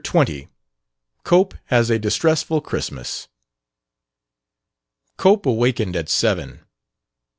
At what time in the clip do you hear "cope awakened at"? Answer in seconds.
5.17-6.09